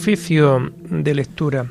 [0.00, 1.66] Oficio de lectura.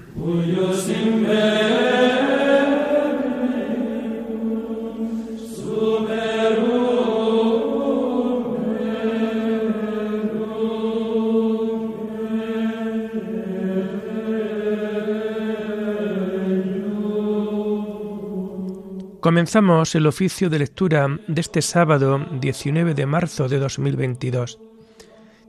[19.22, 24.60] Comenzamos el oficio de lectura de este sábado 19 de marzo de 2022,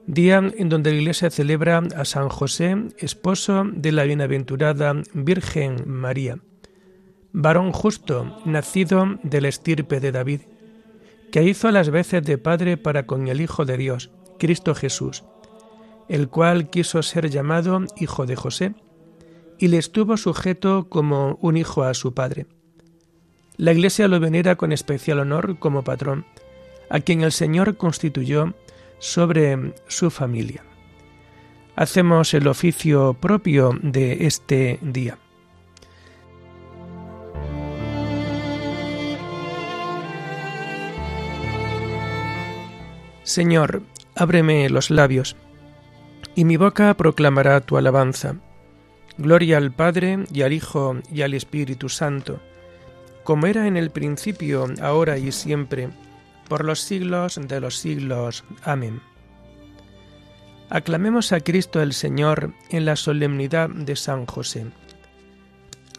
[0.07, 6.39] día en donde la Iglesia celebra a San José, esposo de la bienaventurada Virgen María,
[7.33, 10.41] varón justo, nacido de la estirpe de David,
[11.31, 15.25] que hizo las veces de padre para con el Hijo de Dios, Cristo Jesús,
[16.09, 18.75] el cual quiso ser llamado Hijo de José,
[19.59, 22.47] y le estuvo sujeto como un hijo a su padre.
[23.57, 26.25] La Iglesia lo venera con especial honor como patrón,
[26.89, 28.55] a quien el Señor constituyó
[29.01, 30.63] sobre su familia.
[31.75, 35.19] Hacemos el oficio propio de este día.
[43.25, 43.83] Señor,
[44.15, 45.35] ábreme los labios,
[46.37, 48.37] y mi boca proclamará tu alabanza.
[49.19, 52.41] Gloria al Padre y al Hijo y al Espíritu Santo
[53.31, 55.91] como era en el principio, ahora y siempre,
[56.51, 58.43] por los siglos de los siglos.
[58.65, 59.01] Amén.
[60.69, 64.67] Aclamemos a Cristo el Señor en la solemnidad de San José.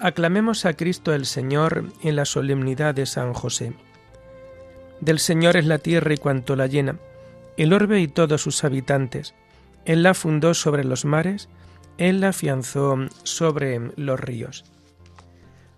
[0.02, 3.72] Aclamemos a Cristo el Señor en la solemnidad de San José.
[5.00, 6.98] Del Señor es la tierra y cuanto la llena,
[7.56, 9.34] el orbe y todos sus habitantes.
[9.86, 11.48] Él la fundó sobre los mares,
[11.98, 14.66] Él la afianzó sobre los ríos.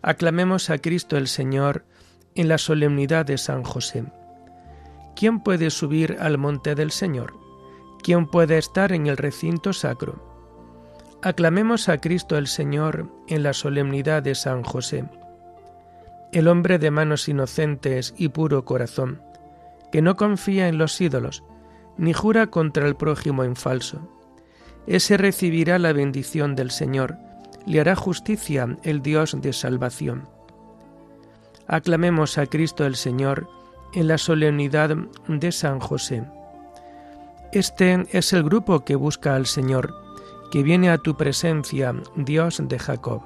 [0.02, 1.86] Aclamemos a Cristo el Señor
[2.34, 4.04] en la solemnidad de San José.
[5.16, 7.36] ¿Quién puede subir al monte del Señor?
[8.02, 10.34] ¿Quién puede estar en el recinto sacro?
[11.22, 15.06] Aclamemos a Cristo el Señor en la solemnidad de San José.
[16.32, 19.22] El hombre de manos inocentes y puro corazón,
[19.92, 21.44] que no confía en los ídolos,
[21.98, 24.10] ni jura contra el prójimo en falso.
[24.88, 27.18] Ese recibirá la bendición del Señor,
[27.66, 30.28] le hará justicia el Dios de salvación.
[31.68, 33.48] Aclamemos a Cristo el Señor
[33.94, 34.96] en la solemnidad
[35.28, 36.24] de San José.
[37.52, 39.94] Este es el grupo que busca al Señor,
[40.52, 43.22] que viene a tu presencia, Dios de Jacob.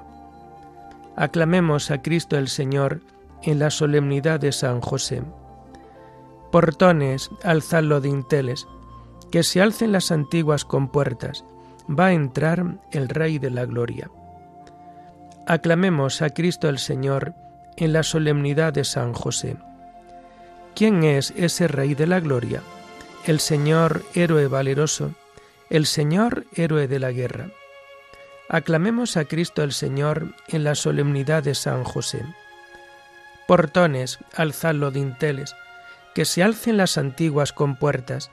[1.16, 3.00] Aclamemos a Cristo el Señor
[3.42, 5.22] en la solemnidad de San José.
[6.52, 8.66] Portones, alzadlo de inteles,
[9.30, 11.44] que se alcen las antiguas compuertas,
[11.88, 14.10] va a entrar el Rey de la Gloria.
[15.46, 17.34] Aclamemos a Cristo el Señor
[17.76, 19.56] en la solemnidad de San José.
[20.78, 22.62] ¿Quién es ese Rey de la Gloria?
[23.24, 25.10] El Señor héroe valeroso,
[25.70, 27.50] el Señor héroe de la guerra.
[28.48, 32.24] Aclamemos a Cristo el Señor en la solemnidad de San José.
[33.48, 35.56] Portones, alzadlo dinteles,
[36.14, 38.30] que se alcen las antiguas compuertas,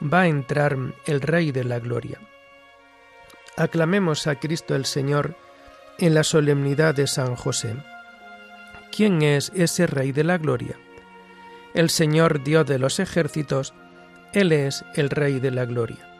[0.00, 2.20] va a entrar el Rey de la Gloria.
[3.56, 5.34] Aclamemos a Cristo el Señor
[5.98, 7.74] en la solemnidad de San José.
[8.96, 10.78] ¿Quién es ese Rey de la Gloria?
[11.78, 13.72] El Señor Dios de los ejércitos,
[14.32, 16.10] Él es el Rey de la Gloria.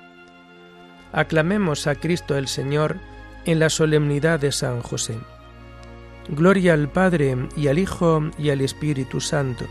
[1.10, 2.98] Aclamemos a Cristo el Señor
[3.44, 5.18] en la solemnidad de San José.
[6.28, 9.66] Gloria al Padre y al Hijo y al Espíritu Santo,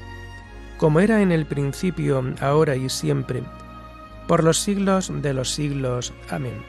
[0.77, 3.41] como era en el principio, ahora y siempre,
[4.27, 6.11] por los siglos de los siglos.
[6.29, 6.65] Amén.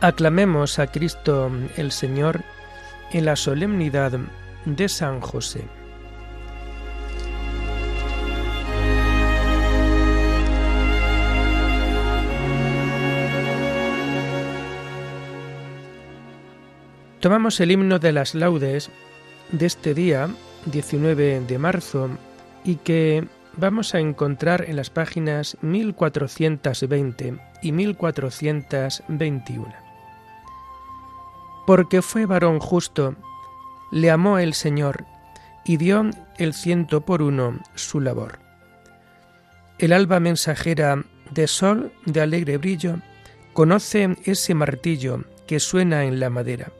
[0.00, 2.42] Aclamemos a Cristo el Señor
[3.12, 4.18] en la solemnidad
[4.64, 5.77] de San José.
[17.20, 18.90] Tomamos el himno de las laudes
[19.50, 20.28] de este día,
[20.66, 22.10] 19 de marzo,
[22.64, 23.26] y que
[23.56, 29.88] vamos a encontrar en las páginas 1420 y 1421
[31.68, 33.14] porque fue varón justo,
[33.90, 35.04] le amó el Señor
[35.66, 38.38] y dio el ciento por uno su labor.
[39.78, 43.00] El alba mensajera de sol de alegre brillo
[43.52, 46.72] conoce ese martillo que suena en la madera.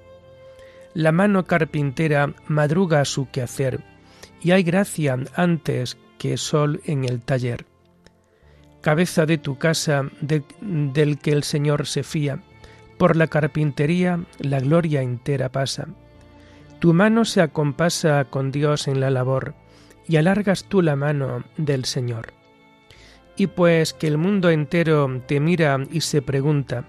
[0.95, 3.85] La mano carpintera madruga su quehacer
[4.41, 7.67] y hay gracia antes que sol en el taller.
[8.81, 12.41] Cabeza de tu casa del que el Señor se fía,
[12.97, 15.89] por la carpintería la gloria entera pasa.
[16.79, 19.55] Tu mano se acompasa con Dios en la labor,
[20.09, 22.33] y alargas tú la mano del Señor.
[23.37, 26.85] Y pues que el mundo entero te mira y se pregunta,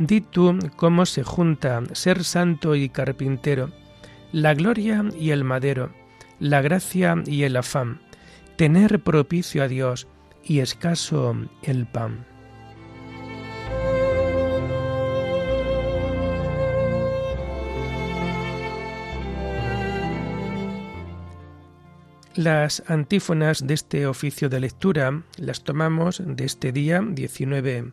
[0.00, 3.70] Di tú cómo se junta ser santo y carpintero,
[4.32, 5.92] la gloria y el madero,
[6.38, 8.00] la gracia y el afán,
[8.56, 10.08] tener propicio a Dios
[10.42, 12.24] y escaso el pan.
[22.36, 27.92] Las antífonas de este oficio de lectura las tomamos de este día 19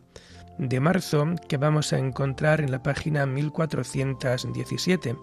[0.58, 5.16] de marzo que vamos a encontrar en la página 1417,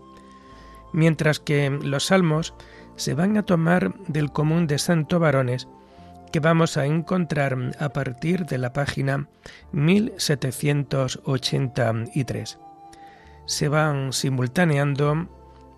[0.93, 2.53] mientras que los salmos
[2.95, 5.67] se van a tomar del común de Santo Varones
[6.31, 9.27] que vamos a encontrar a partir de la página
[9.71, 12.59] 1783.
[13.45, 15.29] Se van simultaneando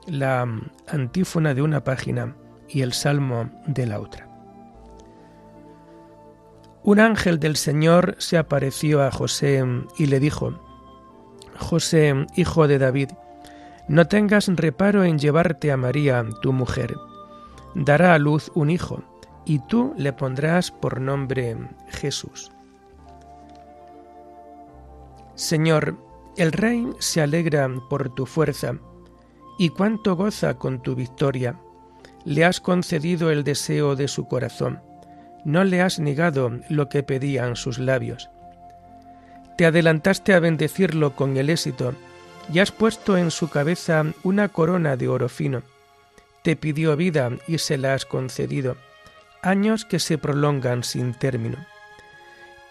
[0.07, 0.47] la
[0.87, 2.33] antífona de una página
[2.69, 4.26] y el salmo de la otra.
[6.87, 9.61] Un ángel del Señor se apareció a José
[9.97, 10.53] y le dijo,
[11.59, 13.09] José, hijo de David,
[13.89, 16.95] no tengas reparo en llevarte a María, tu mujer.
[17.75, 19.03] Dará a luz un hijo,
[19.43, 21.57] y tú le pondrás por nombre
[21.89, 22.53] Jesús.
[25.35, 25.97] Señor,
[26.37, 28.79] el Rey se alegra por tu fuerza,
[29.59, 31.59] y cuánto goza con tu victoria.
[32.23, 34.86] Le has concedido el deseo de su corazón
[35.47, 38.29] no le has negado lo que pedían sus labios.
[39.57, 41.95] Te adelantaste a bendecirlo con el éxito
[42.51, 45.63] y has puesto en su cabeza una corona de oro fino.
[46.43, 48.75] Te pidió vida y se la has concedido,
[49.41, 51.65] años que se prolongan sin término.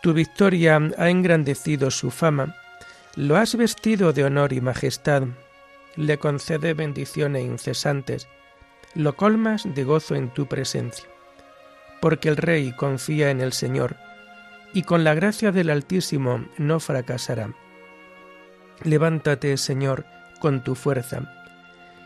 [0.02, 2.56] Tu victoria ha engrandecido su fama,
[3.14, 5.22] lo has vestido de honor y majestad,
[5.96, 8.28] le concede bendiciones incesantes,
[8.94, 11.06] lo colmas de gozo en tu presencia
[12.06, 13.96] porque el Rey confía en el Señor,
[14.72, 17.52] y con la gracia del Altísimo no fracasará.
[18.84, 20.06] Levántate, Señor,
[20.38, 21.22] con tu fuerza,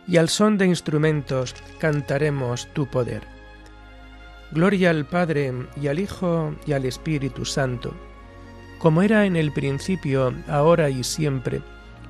[0.08, 3.24] y al son de instrumentos cantaremos tu poder.
[4.52, 7.94] Gloria al Padre y al Hijo y al Espíritu Santo,
[8.78, 11.60] como era en el principio, ahora y siempre,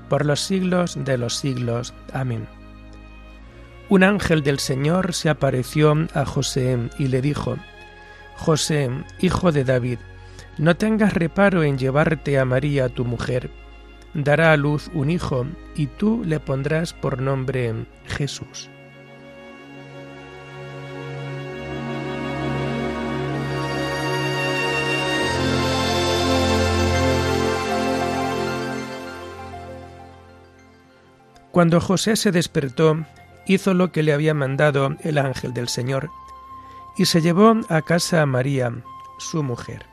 [0.08, 1.92] por los siglos de los siglos.
[2.12, 2.46] Amén.
[3.88, 7.56] Un ángel del Señor se apareció a José y le dijo,
[8.40, 8.88] José,
[9.20, 9.98] hijo de David,
[10.56, 13.50] no tengas reparo en llevarte a María tu mujer.
[14.14, 15.46] Dará a luz un hijo,
[15.76, 17.74] y tú le pondrás por nombre
[18.06, 18.70] Jesús.
[31.50, 33.04] Cuando José se despertó,
[33.46, 36.08] hizo lo que le había mandado el ángel del Señor,
[36.96, 38.72] y se llevó a casa a María,
[39.18, 39.86] su mujer.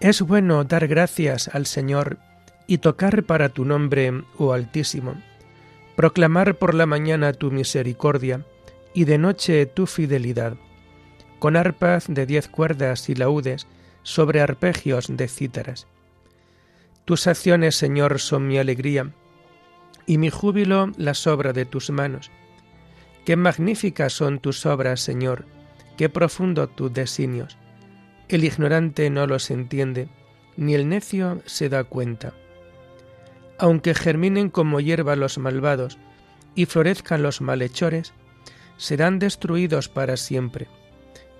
[0.00, 2.18] Es bueno dar gracias al Señor
[2.66, 5.14] y tocar para tu nombre, oh Altísimo,
[5.96, 8.44] proclamar por la mañana tu misericordia
[8.92, 10.56] y de noche tu fidelidad,
[11.38, 13.66] con arpas de diez cuerdas y laudes
[14.02, 15.86] sobre arpegios de cítaras.
[17.04, 19.12] Tus acciones, Señor, son mi alegría,
[20.06, 22.30] y mi júbilo la sobra de tus manos.
[23.26, 25.46] Qué magníficas son tus obras, Señor,
[25.96, 27.58] qué profundo tus designios.
[28.28, 30.08] El ignorante no los entiende,
[30.56, 32.34] ni el necio se da cuenta.
[33.58, 35.98] Aunque germinen como hierba los malvados
[36.54, 38.12] y florezcan los malhechores,
[38.76, 40.68] serán destruidos para siempre.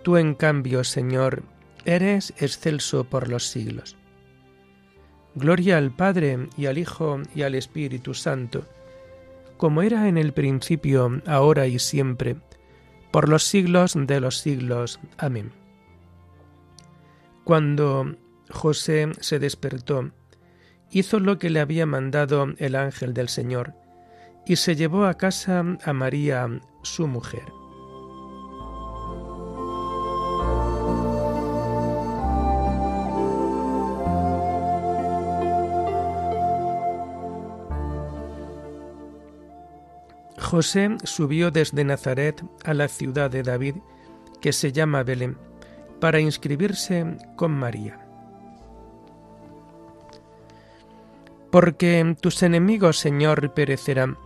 [0.02, 1.44] Tú, en cambio, Señor,
[1.84, 3.96] eres excelso por los siglos.
[5.36, 8.66] Gloria al Padre y al Hijo y al Espíritu Santo
[9.56, 12.36] como era en el principio, ahora y siempre,
[13.10, 15.00] por los siglos de los siglos.
[15.18, 15.52] Amén.
[17.44, 18.16] Cuando
[18.50, 20.10] José se despertó,
[20.90, 23.74] hizo lo que le había mandado el ángel del Señor,
[24.46, 26.48] y se llevó a casa a María,
[26.82, 27.44] su mujer.
[40.46, 43.78] José subió desde Nazaret a la ciudad de David,
[44.40, 45.36] que se llama Belén,
[46.00, 47.98] para inscribirse con María.
[51.50, 54.18] Porque tus enemigos, Señor, perecerán,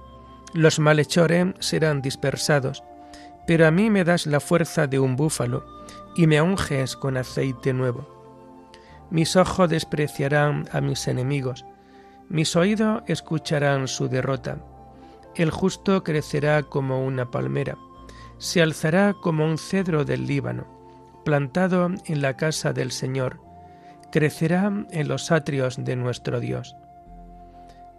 [0.53, 2.85] los malhechores serán dispersados,
[3.47, 5.65] pero a mí me das la fuerza de un búfalo
[6.17, 8.07] y me unges con aceite nuevo.
[9.11, 11.65] Mis ojos despreciarán a mis enemigos,
[12.29, 14.59] mis oídos escucharán su derrota
[15.37, 17.77] el justo crecerá como una palmera,
[18.39, 20.67] se alzará como un cedro del Líbano,
[21.25, 23.41] plantado en la casa del Señor,
[24.11, 26.77] crecerá en los atrios de nuestro Dios.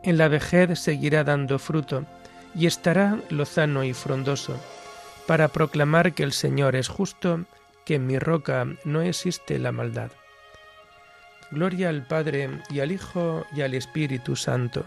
[0.04, 2.06] En la vejez seguirá dando fruto
[2.56, 4.60] y estará lozano y frondoso,
[5.28, 7.46] para proclamar que el Señor es justo,
[7.86, 10.12] que en mi roca no existe la maldad.
[11.52, 14.86] Gloria al Padre y al Hijo y al Espíritu Santo,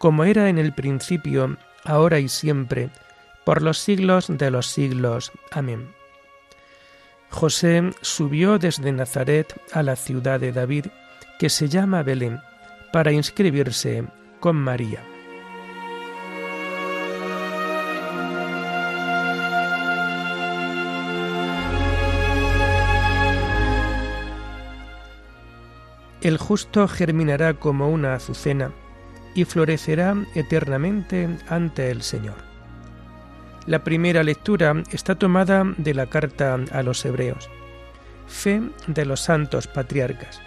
[0.00, 2.88] como era en el principio, ahora y siempre,
[3.44, 5.30] por los siglos de los siglos.
[5.50, 5.92] Amén.
[7.28, 10.86] José subió desde Nazaret a la ciudad de David,
[11.38, 12.40] que se llama Belén,
[12.94, 14.06] para inscribirse
[14.40, 15.04] con María.
[26.22, 28.72] El justo germinará como una azucena
[29.34, 32.36] y florecerá eternamente ante el Señor.
[33.66, 37.48] La primera lectura está tomada de la carta a los hebreos.
[38.26, 40.40] Fe de los santos patriarcas.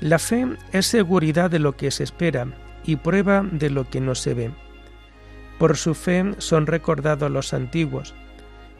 [0.00, 2.46] La fe es seguridad de lo que se espera
[2.84, 4.50] y prueba de lo que no se ve.
[5.58, 8.14] Por su fe son recordados los antiguos.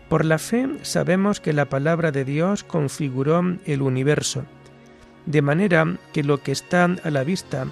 [0.09, 4.45] Por la fe sabemos que la palabra de Dios configuró el universo,
[5.27, 7.67] de manera que lo que está a la vista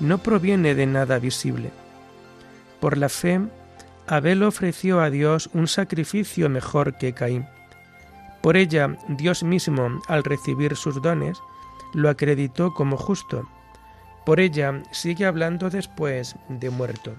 [0.00, 1.70] no proviene de nada visible.
[2.80, 3.40] Por la fe,
[4.06, 7.46] Abel ofreció a Dios un sacrificio mejor que Caín.
[8.42, 11.38] Por ella, Dios mismo, al recibir sus dones,
[11.92, 13.46] lo acreditó como justo.
[14.24, 17.14] Por ella sigue hablando después de muerto.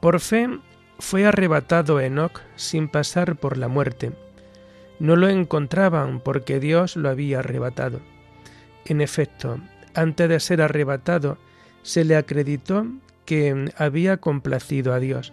[0.00, 0.48] Por fe
[0.98, 4.12] fue arrebatado Enoc sin pasar por la muerte.
[4.98, 8.00] No lo encontraban porque Dios lo había arrebatado.
[8.86, 9.58] En efecto,
[9.94, 11.38] antes de ser arrebatado,
[11.82, 12.86] se le acreditó
[13.24, 15.32] que había complacido a Dios.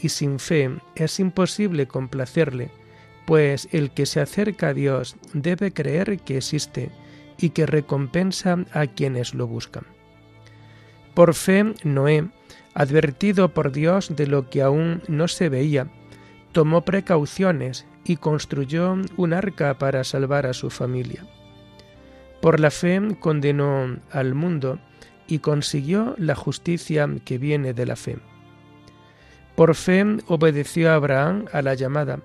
[0.00, 2.70] Y sin fe es imposible complacerle,
[3.26, 6.90] pues el que se acerca a Dios debe creer que existe
[7.38, 9.84] y que recompensa a quienes lo buscan.
[11.14, 12.28] Por fe, Noé,
[12.74, 15.88] advertido por Dios de lo que aún no se veía,
[16.52, 21.24] tomó precauciones y construyó un arca para salvar a su familia.
[22.42, 24.80] Por la fe condenó al mundo
[25.28, 28.18] y consiguió la justicia que viene de la fe.
[29.54, 32.18] Por fe obedeció a Abraham a la llamada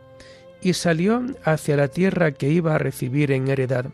[0.60, 3.92] y salió hacia la tierra que iba a recibir en heredad.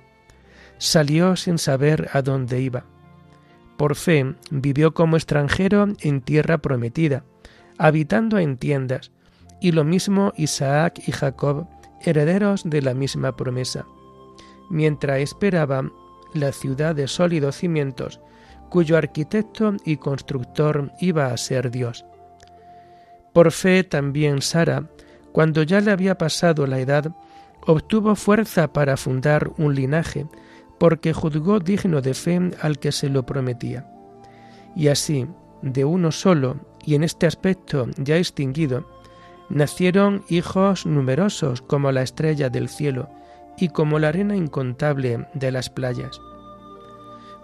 [0.77, 2.86] Salió sin saber a dónde iba.
[3.75, 7.25] Por fe vivió como extranjero en tierra prometida,
[7.77, 9.12] habitando en tiendas,
[9.60, 11.68] y lo mismo Isaac y Jacob,
[12.01, 13.86] herederos de la misma promesa,
[14.70, 15.92] mientras esperaba
[16.34, 18.20] la ciudad de sólidos cimientos,
[18.70, 22.06] cuyo arquitecto y constructor iba a ser Dios.
[23.34, 24.90] Por fe también Sara,
[25.32, 27.12] cuando ya le había pasado la edad,
[27.66, 30.28] obtuvo fuerza para fundar un linaje,
[30.80, 33.88] porque juzgó digno de fe al que se lo prometía.
[34.75, 35.28] Y así,
[35.62, 38.86] de uno solo, y en este aspecto ya extinguido,
[39.50, 43.10] nacieron hijos numerosos como la estrella del cielo,
[43.58, 46.20] y como la arena incontable de las playas.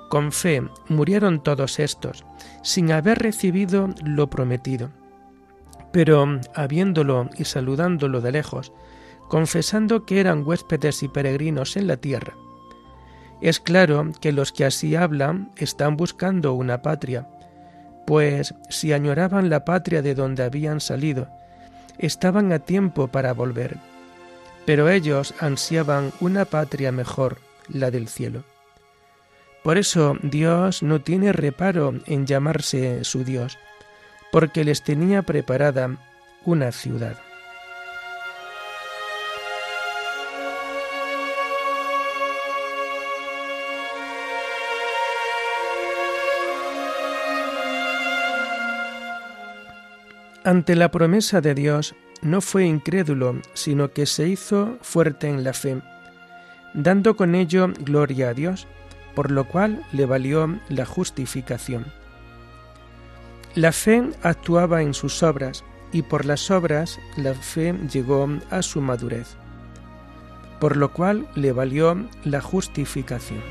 [0.10, 2.25] Con fe murieron todos estos,
[2.63, 4.89] sin haber recibido lo prometido,
[5.92, 6.25] pero
[6.56, 8.74] habiéndolo y saludándolo de lejos,
[9.28, 12.34] confesando que eran huéspedes y peregrinos en la tierra.
[13.42, 17.28] Es claro que los que así hablan están buscando una patria,
[18.08, 21.30] pues si añoraban la patria de donde habían salido,
[22.00, 23.78] estaban a tiempo para volver
[24.69, 28.43] pero ellos ansiaban una patria mejor, la del cielo.
[29.63, 33.57] Por eso Dios no tiene reparo en llamarse su Dios,
[34.31, 35.97] porque les tenía preparada
[36.45, 37.17] una ciudad.
[50.43, 55.53] Ante la promesa de Dios, no fue incrédulo, sino que se hizo fuerte en la
[55.53, 55.81] fe,
[56.73, 58.67] dando con ello gloria a Dios,
[59.15, 61.85] por lo cual le valió la justificación.
[63.55, 68.79] La fe actuaba en sus obras, y por las obras la fe llegó a su
[68.79, 69.35] madurez,
[70.59, 73.41] por lo cual le valió la justificación.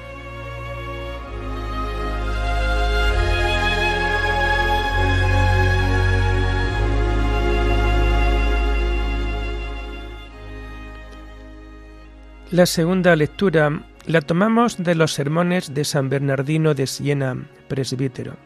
[12.50, 17.36] La segunda lectura la tomamos de los sermones de San Bernardino de Siena,
[17.68, 18.36] presbítero.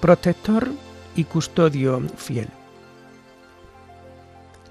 [0.00, 0.70] Protector
[1.14, 2.48] y custodio fiel.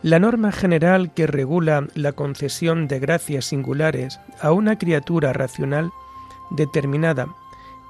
[0.01, 5.92] La norma general que regula la concesión de gracias singulares a una criatura racional
[6.50, 7.28] determinada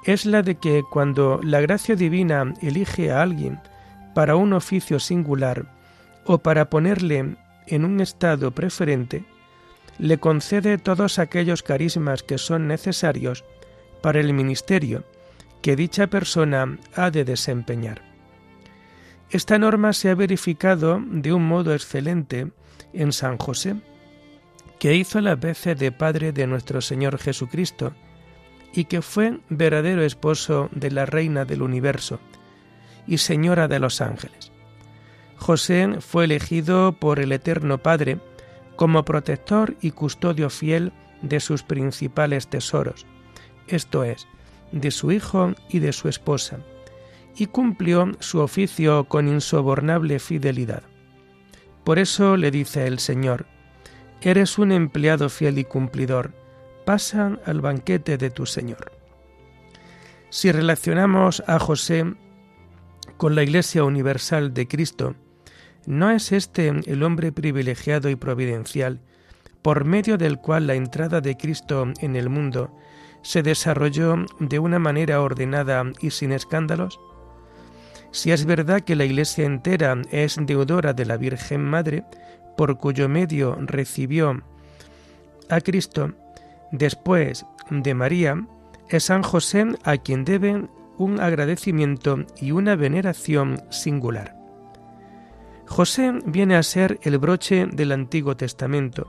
[0.04, 3.60] es la de que cuando la gracia divina elige a alguien
[4.14, 5.64] para un oficio singular
[6.26, 7.38] o para ponerle
[7.70, 9.24] en un estado preferente,
[9.98, 13.44] le concede todos aquellos carismas que son necesarios
[14.02, 15.04] para el ministerio
[15.62, 18.02] que dicha persona ha de desempeñar.
[19.30, 22.50] Esta norma se ha verificado de un modo excelente
[22.92, 23.76] en San José,
[24.78, 27.92] que hizo la veces de padre de nuestro Señor Jesucristo
[28.72, 32.20] y que fue verdadero esposo de la Reina del Universo
[33.06, 34.49] y Señora de los ángeles.
[35.40, 38.18] José fue elegido por el Eterno Padre
[38.76, 40.92] como protector y custodio fiel
[41.22, 43.06] de sus principales tesoros,
[43.66, 44.28] esto es,
[44.70, 46.58] de su hijo y de su esposa,
[47.36, 50.82] y cumplió su oficio con insobornable fidelidad.
[51.84, 53.46] Por eso le dice el Señor,
[54.20, 56.34] Eres un empleado fiel y cumplidor,
[56.84, 58.92] pasa al banquete de tu Señor.
[60.28, 62.04] Si relacionamos a José
[63.16, 65.16] con la Iglesia Universal de Cristo,
[65.86, 69.00] ¿no es este el hombre privilegiado y providencial
[69.62, 72.74] por medio del cual la entrada de Cristo en el mundo
[73.22, 76.98] se desarrolló de una manera ordenada y sin escándalos?
[78.12, 82.04] Si es verdad que la Iglesia entera es deudora de la Virgen Madre,
[82.56, 84.42] por cuyo medio recibió
[85.48, 86.12] a Cristo,
[86.72, 88.46] después de María,
[88.88, 94.39] es San José a quien deben un agradecimiento y una veneración singular.
[95.70, 99.06] José viene a ser el broche del Antiguo Testamento,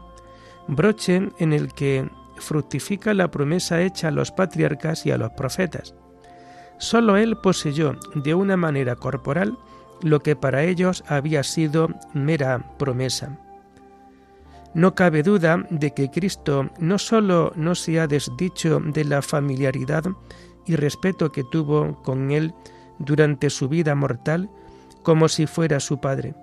[0.68, 2.08] broche en el que
[2.38, 5.96] fructifica la promesa hecha a los patriarcas y a los profetas.
[6.78, 9.58] Solo él poseyó de una manera corporal
[10.04, 13.40] lo que para ellos había sido mera promesa.
[14.76, 20.04] No cabe duda de que Cristo no sólo no se ha desdicho de la familiaridad
[20.68, 22.54] y respeto que tuvo con él
[23.00, 24.48] durante su vida mortal,
[25.02, 26.36] como si fuera su Padre,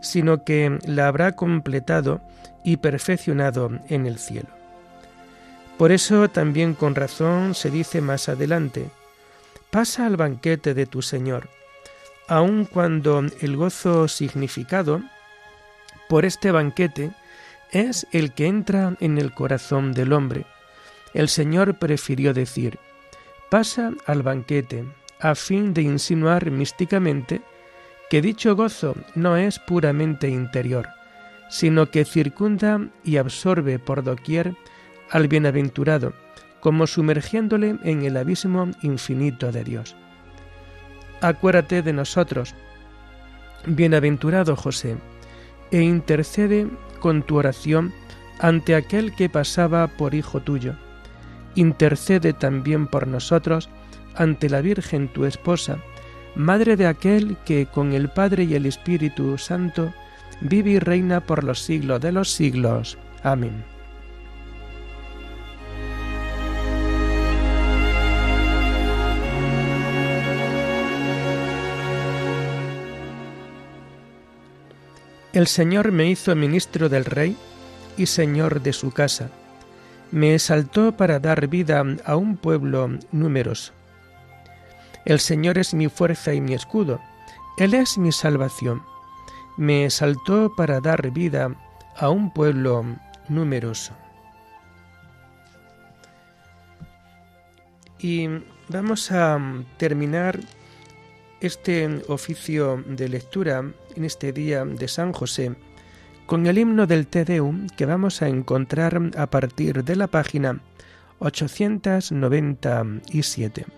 [0.00, 2.20] sino que la habrá completado
[2.64, 4.48] y perfeccionado en el cielo.
[5.76, 8.90] Por eso también con razón se dice más adelante,
[9.70, 11.48] pasa al banquete de tu Señor,
[12.26, 15.02] aun cuando el gozo significado
[16.08, 17.12] por este banquete
[17.70, 20.46] es el que entra en el corazón del hombre.
[21.14, 22.78] El Señor prefirió decir,
[23.50, 24.84] pasa al banquete,
[25.20, 27.42] a fin de insinuar místicamente
[28.10, 30.88] que dicho gozo no es puramente interior,
[31.48, 34.54] sino que circunda y absorbe por doquier
[35.10, 36.12] al bienaventurado,
[36.60, 39.96] como sumergiéndole en el abismo infinito de Dios.
[41.20, 42.54] Acuérdate de nosotros,
[43.66, 44.96] bienaventurado José,
[45.70, 46.68] e intercede
[47.00, 47.92] con tu oración
[48.38, 50.74] ante aquel que pasaba por hijo tuyo.
[51.54, 53.68] Intercede también por nosotros
[54.14, 55.78] ante la Virgen tu esposa,
[56.34, 59.92] madre de aquel que con el Padre y el Espíritu Santo
[60.40, 62.98] vive y reina por los siglos de los siglos.
[63.22, 63.64] Amén.
[75.32, 77.36] El Señor me hizo ministro del Rey
[77.96, 79.30] y Señor de su casa.
[80.10, 83.77] Me exaltó para dar vida a un pueblo numeroso.
[85.04, 87.00] El Señor es mi fuerza y mi escudo.
[87.56, 88.82] Él es mi salvación.
[89.56, 91.56] Me exaltó para dar vida
[91.96, 92.84] a un pueblo
[93.28, 93.94] numeroso.
[97.98, 98.28] Y
[98.68, 99.40] vamos a
[99.76, 100.38] terminar
[101.40, 105.54] este oficio de lectura en este día de San José
[106.26, 110.60] con el himno del Te Deum que vamos a encontrar a partir de la página
[111.20, 113.77] 897.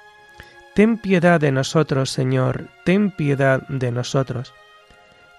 [0.73, 4.53] Ten piedad de nosotros, Señor, ten piedad de nosotros.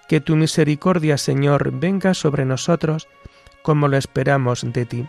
[0.07, 3.07] Que tu misericordia, Señor, venga sobre nosotros
[3.63, 5.07] como lo esperamos de ti.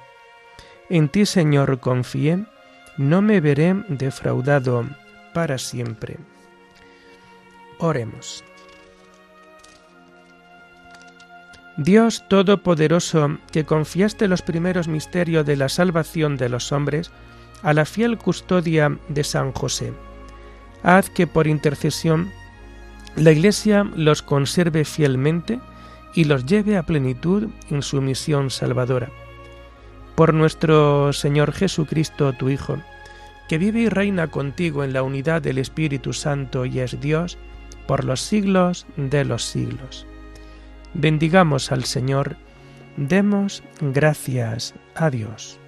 [0.88, 2.44] En ti, Señor, confié,
[2.96, 4.84] no me veré defraudado
[5.34, 6.16] para siempre.
[7.78, 8.44] Oremos.
[11.76, 17.10] Dios Todopoderoso, que confiaste los primeros misterios de la salvación de los hombres
[17.64, 19.92] a la fiel custodia de San José,
[20.84, 22.30] haz que por intercesión
[23.16, 25.58] la Iglesia los conserve fielmente
[26.14, 29.10] y los lleve a plenitud en su misión salvadora.
[30.14, 32.78] Por nuestro Señor Jesucristo, tu Hijo,
[33.48, 37.36] que vive y reina contigo en la unidad del Espíritu Santo y es Dios,
[37.86, 40.06] por los siglos de los siglos.
[40.94, 42.36] Bendigamos al Señor,
[42.96, 45.58] demos gracias a Dios.